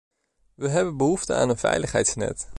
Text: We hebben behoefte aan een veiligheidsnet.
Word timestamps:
We 0.53 0.67
hebben 0.67 0.97
behoefte 0.97 1.33
aan 1.33 1.49
een 1.49 1.57
veiligheidsnet. 1.57 2.47